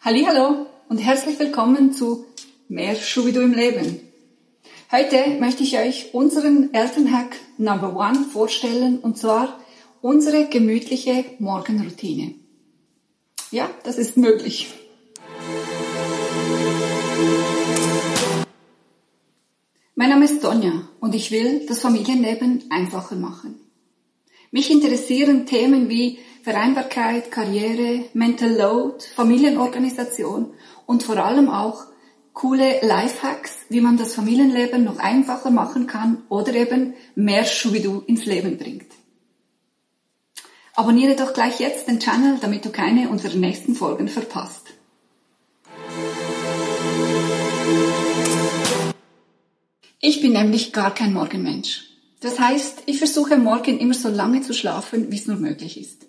Hallo 0.00 0.66
und 0.88 0.98
herzlich 0.98 1.40
willkommen 1.40 1.92
zu 1.92 2.24
Mehr 2.68 2.94
Schubidu 2.94 3.40
im 3.40 3.52
Leben. 3.52 3.98
Heute 4.92 5.40
möchte 5.40 5.64
ich 5.64 5.76
euch 5.76 6.14
unseren 6.14 6.72
Elternhack 6.72 7.34
Number 7.58 7.96
One 7.96 8.24
vorstellen 8.32 9.00
und 9.00 9.18
zwar 9.18 9.58
unsere 10.00 10.48
gemütliche 10.48 11.24
Morgenroutine. 11.40 12.36
Ja, 13.50 13.68
das 13.82 13.98
ist 13.98 14.16
möglich. 14.16 14.72
Mein 19.96 20.10
Name 20.10 20.26
ist 20.26 20.42
Sonja 20.42 20.88
und 21.00 21.16
ich 21.16 21.32
will 21.32 21.66
das 21.66 21.80
Familienleben 21.80 22.66
einfacher 22.70 23.16
machen. 23.16 23.56
Mich 24.52 24.70
interessieren 24.70 25.44
Themen 25.44 25.88
wie 25.88 26.20
Vereinbarkeit, 26.48 27.30
Karriere, 27.30 28.06
Mental 28.14 28.48
Load, 28.48 29.04
Familienorganisation 29.14 30.54
und 30.86 31.02
vor 31.02 31.18
allem 31.18 31.50
auch 31.50 31.84
coole 32.32 32.80
Lifehacks, 32.80 33.66
wie 33.68 33.82
man 33.82 33.98
das 33.98 34.14
Familienleben 34.14 34.82
noch 34.82 34.98
einfacher 34.98 35.50
machen 35.50 35.86
kann 35.86 36.22
oder 36.30 36.54
eben 36.54 36.94
mehr 37.14 37.44
Schubidu 37.44 38.02
ins 38.06 38.24
Leben 38.24 38.56
bringt. 38.56 38.90
Abonniere 40.74 41.16
doch 41.16 41.34
gleich 41.34 41.60
jetzt 41.60 41.86
den 41.86 42.00
Channel, 42.00 42.38
damit 42.40 42.64
du 42.64 42.70
keine 42.70 43.10
unserer 43.10 43.36
nächsten 43.36 43.74
Folgen 43.74 44.08
verpasst. 44.08 44.68
Ich 50.00 50.22
bin 50.22 50.32
nämlich 50.32 50.72
gar 50.72 50.94
kein 50.94 51.12
Morgenmensch. 51.12 51.90
Das 52.20 52.40
heißt, 52.40 52.84
ich 52.86 52.96
versuche 52.96 53.36
morgen 53.36 53.78
immer 53.78 53.92
so 53.92 54.08
lange 54.08 54.40
zu 54.40 54.54
schlafen, 54.54 55.12
wie 55.12 55.16
es 55.16 55.26
nur 55.26 55.36
möglich 55.36 55.78
ist. 55.78 56.08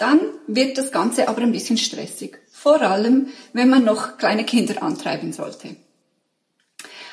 Dann 0.00 0.18
wird 0.46 0.78
das 0.78 0.92
Ganze 0.92 1.28
aber 1.28 1.42
ein 1.42 1.52
bisschen 1.52 1.76
stressig. 1.76 2.38
Vor 2.50 2.80
allem, 2.80 3.28
wenn 3.52 3.68
man 3.68 3.84
noch 3.84 4.16
kleine 4.16 4.44
Kinder 4.44 4.82
antreiben 4.82 5.34
sollte. 5.34 5.76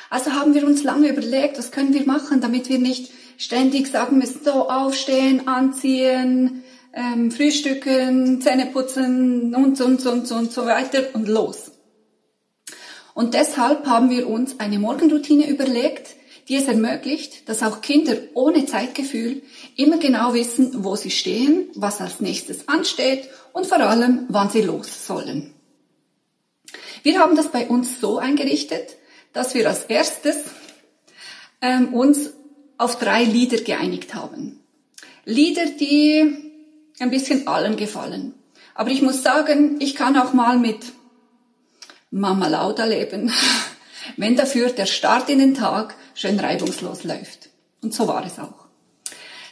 Also 0.08 0.32
haben 0.32 0.54
wir 0.54 0.66
uns 0.66 0.84
lange 0.84 1.08
überlegt, 1.08 1.58
was 1.58 1.70
können 1.70 1.92
wir 1.92 2.06
machen, 2.06 2.40
damit 2.40 2.70
wir 2.70 2.78
nicht 2.78 3.12
ständig 3.36 3.88
sagen 3.88 4.16
müssen, 4.16 4.40
so 4.42 4.70
aufstehen, 4.70 5.48
anziehen, 5.48 6.64
ähm, 6.94 7.30
frühstücken, 7.30 8.40
Zähne 8.40 8.66
putzen 8.72 9.54
und, 9.54 9.78
und, 9.82 10.06
und, 10.06 10.32
und 10.32 10.50
so 10.50 10.64
weiter 10.64 11.08
und 11.12 11.28
los. 11.28 11.70
Und 13.12 13.34
deshalb 13.34 13.84
haben 13.84 14.08
wir 14.08 14.26
uns 14.30 14.60
eine 14.60 14.78
Morgenroutine 14.78 15.46
überlegt, 15.46 16.14
die 16.48 16.56
es 16.56 16.66
ermöglicht, 16.66 17.48
dass 17.48 17.62
auch 17.62 17.82
Kinder 17.82 18.16
ohne 18.32 18.64
Zeitgefühl 18.64 19.42
immer 19.76 19.98
genau 19.98 20.32
wissen, 20.32 20.82
wo 20.82 20.96
sie 20.96 21.10
stehen, 21.10 21.68
was 21.74 22.00
als 22.00 22.20
nächstes 22.20 22.68
ansteht 22.68 23.28
und 23.52 23.66
vor 23.66 23.80
allem, 23.80 24.24
wann 24.28 24.48
sie 24.48 24.62
los 24.62 25.06
sollen. 25.06 25.52
Wir 27.02 27.20
haben 27.20 27.36
das 27.36 27.52
bei 27.52 27.66
uns 27.66 28.00
so 28.00 28.18
eingerichtet, 28.18 28.96
dass 29.32 29.54
wir 29.54 29.68
als 29.68 29.84
erstes 29.84 30.44
ähm, 31.60 31.92
uns 31.92 32.30
auf 32.78 32.98
drei 32.98 33.24
Lieder 33.24 33.58
geeinigt 33.58 34.14
haben. 34.14 34.60
Lieder, 35.24 35.66
die 35.66 36.34
ein 36.98 37.10
bisschen 37.10 37.46
allen 37.46 37.76
gefallen. 37.76 38.34
Aber 38.74 38.90
ich 38.90 39.02
muss 39.02 39.22
sagen, 39.22 39.76
ich 39.80 39.94
kann 39.94 40.16
auch 40.16 40.32
mal 40.32 40.58
mit 40.58 40.92
Mama 42.10 42.48
Lauda 42.48 42.86
leben. 42.86 43.30
wenn 44.16 44.36
dafür 44.36 44.70
der 44.70 44.86
Start 44.86 45.28
in 45.28 45.38
den 45.38 45.54
Tag 45.54 45.94
schön 46.18 46.40
reibungslos 46.40 47.04
läuft. 47.04 47.48
Und 47.80 47.94
so 47.94 48.08
war 48.08 48.26
es 48.26 48.40
auch. 48.40 48.66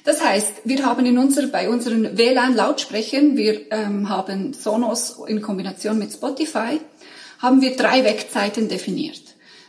Das 0.02 0.22
heißt, 0.22 0.62
wir 0.64 0.84
haben 0.84 1.06
in 1.06 1.16
unser, 1.16 1.46
bei 1.46 1.68
unseren 1.68 2.18
WLAN-Lautsprechern, 2.18 3.36
wir 3.36 3.70
ähm, 3.72 4.08
haben 4.08 4.52
Sonos 4.52 5.18
in 5.28 5.42
Kombination 5.42 5.98
mit 5.98 6.12
Spotify, 6.12 6.80
haben 7.38 7.60
wir 7.60 7.76
drei 7.76 8.04
Wegzeiten 8.04 8.68
definiert. 8.68 9.22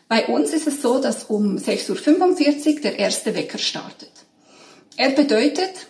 Bei 0.08 0.25
uns 0.25 0.53
ist 0.53 0.68
es 0.68 0.81
so, 0.81 1.00
dass 1.00 1.25
um 1.25 1.58
6.45 1.58 2.75
Uhr 2.75 2.81
der 2.81 2.97
erste 2.97 3.35
Wecker 3.35 3.58
startet. 3.58 4.12
Er 4.96 5.09
bedeutet 5.09 5.88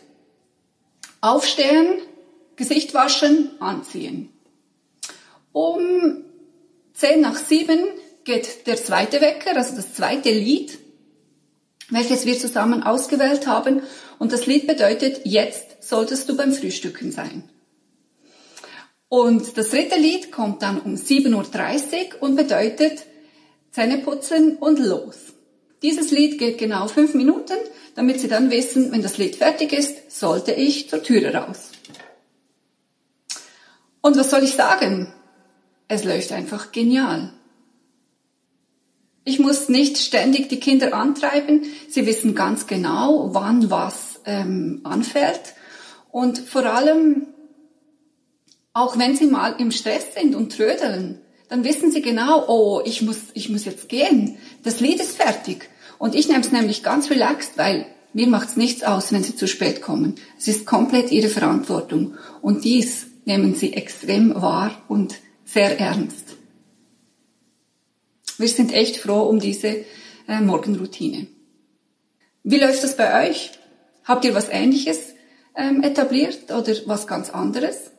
aufstehen, 1.21 1.99
Gesicht 2.57 2.93
waschen, 2.93 3.51
anziehen. 3.59 4.29
Um 5.53 6.23
10 6.93 7.21
nach 7.21 7.37
7 7.37 7.79
geht 8.25 8.67
der 8.67 8.75
zweite 8.75 9.21
Wecker, 9.21 9.55
also 9.55 9.75
das 9.75 9.93
zweite 9.93 10.31
Lied, 10.31 10.79
welches 11.89 12.25
wir 12.25 12.37
zusammen 12.37 12.83
ausgewählt 12.83 13.47
haben. 13.47 13.81
Und 14.19 14.33
das 14.33 14.45
Lied 14.45 14.67
bedeutet, 14.67 15.21
jetzt 15.23 15.83
solltest 15.83 16.27
du 16.29 16.35
beim 16.35 16.51
Frühstücken 16.51 17.11
sein. 17.11 17.43
Und 19.09 19.57
das 19.57 19.69
dritte 19.69 19.97
Lied 19.97 20.31
kommt 20.31 20.61
dann 20.61 20.81
um 20.81 20.95
7.30 20.95 21.33
Uhr 21.33 22.21
und 22.21 22.35
bedeutet 22.35 23.05
Zähne 23.71 23.99
putzen 23.99 24.57
und 24.57 24.79
los. 24.79 25.17
Dieses 25.81 26.11
Lied 26.11 26.39
geht 26.39 26.57
genau 26.57 26.87
fünf 26.87 27.13
Minuten, 27.13 27.57
damit 27.95 28.19
Sie 28.19 28.27
dann 28.27 28.51
wissen, 28.51 28.91
wenn 28.91 29.01
das 29.01 29.17
Lied 29.17 29.35
fertig 29.35 29.71
ist, 29.71 30.11
sollte 30.11 30.51
ich 30.51 30.89
zur 30.89 31.03
Türe 31.03 31.33
raus. 31.33 31.71
Und 34.01 34.17
was 34.17 34.29
soll 34.29 34.43
ich 34.43 34.53
sagen? 34.53 35.13
Es 35.87 36.03
läuft 36.03 36.31
einfach 36.31 36.71
genial. 36.71 37.33
Ich 39.27 39.39
muss 39.39 39.67
nicht 39.67 39.97
ständig 39.97 40.47
die 40.47 40.61
Kinder 40.61 40.93
antreiben. 40.93 41.65
Sie 41.89 42.05
wissen 42.05 42.33
ganz 42.33 42.65
genau, 42.65 43.31
wann 43.33 43.69
was 43.69 44.21
ähm, 44.23 44.79
anfällt. 44.85 45.41
Und 46.11 46.39
vor 46.39 46.65
allem, 46.65 47.27
auch 48.71 48.97
wenn 48.97 49.17
sie 49.17 49.25
mal 49.25 49.57
im 49.59 49.71
Stress 49.71 50.13
sind 50.17 50.33
und 50.33 50.55
trödeln, 50.55 51.19
dann 51.49 51.65
wissen 51.65 51.91
sie 51.91 52.01
genau, 52.01 52.45
oh, 52.47 52.81
ich 52.85 53.01
muss, 53.01 53.17
ich 53.33 53.49
muss 53.49 53.65
jetzt 53.65 53.89
gehen. 53.89 54.37
Das 54.63 54.79
Lied 54.79 55.01
ist 55.01 55.17
fertig. 55.17 55.69
Und 55.97 56.15
ich 56.15 56.29
nehme 56.29 56.39
es 56.39 56.53
nämlich 56.53 56.81
ganz 56.81 57.09
relaxed, 57.09 57.57
weil 57.57 57.85
mir 58.13 58.27
macht 58.27 58.47
es 58.47 58.55
nichts 58.55 58.83
aus, 58.83 59.11
wenn 59.11 59.23
sie 59.23 59.35
zu 59.35 59.49
spät 59.49 59.81
kommen. 59.81 60.15
Es 60.39 60.47
ist 60.47 60.65
komplett 60.65 61.11
ihre 61.11 61.27
Verantwortung. 61.27 62.15
Und 62.41 62.63
dies 62.63 63.07
nehmen 63.25 63.55
sie 63.55 63.73
extrem 63.73 64.41
wahr 64.41 64.71
und 64.87 65.15
sehr 65.43 65.81
ernst. 65.81 66.36
Wir 68.37 68.47
sind 68.47 68.73
echt 68.73 68.97
froh 68.97 69.23
um 69.23 69.39
diese 69.39 69.85
äh, 70.27 70.41
Morgenroutine. 70.41 71.27
Wie 72.43 72.59
läuft 72.59 72.83
das 72.83 72.95
bei 72.95 73.29
euch? 73.29 73.51
Habt 74.03 74.25
ihr 74.25 74.35
was 74.35 74.49
Ähnliches 74.49 74.99
ähm, 75.55 75.83
etabliert 75.83 76.51
oder 76.51 76.73
was 76.85 77.07
ganz 77.07 77.29
anderes? 77.29 77.91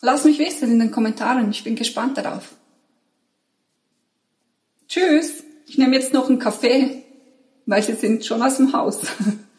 Lass 0.00 0.24
mich 0.24 0.38
wissen 0.38 0.70
in 0.70 0.78
den 0.78 0.90
Kommentaren. 0.90 1.50
Ich 1.50 1.64
bin 1.64 1.76
gespannt 1.76 2.18
darauf. 2.18 2.54
Tschüss. 4.88 5.44
Ich 5.66 5.78
nehme 5.78 5.96
jetzt 5.96 6.12
noch 6.12 6.28
einen 6.28 6.38
Kaffee, 6.38 7.02
weil 7.66 7.82
sie 7.82 7.94
sind 7.94 8.24
schon 8.24 8.42
aus 8.42 8.58
dem 8.58 8.72
Haus. 8.72 9.00